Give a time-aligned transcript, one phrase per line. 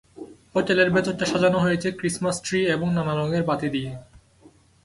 [0.55, 3.91] হোটেলের ভেতরটা সাজানো হয়েছে ক্রিসমাস ট্রি এবং নানা রঙের বাতি দিয়ে।